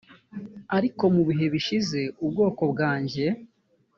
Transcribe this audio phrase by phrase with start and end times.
[0.77, 3.25] ariko mu bihe bishize ubwoko bwanjye